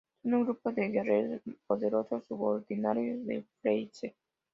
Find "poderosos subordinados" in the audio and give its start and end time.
1.67-3.03